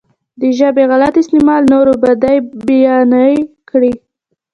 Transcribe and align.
د 0.39 0.41
ژبې 0.59 0.83
غلط 0.91 1.13
استعمال 1.21 1.61
نورو 1.73 1.93
بدۍ 2.03 2.37
بيانې 2.67 3.29
کړي. 3.69 3.93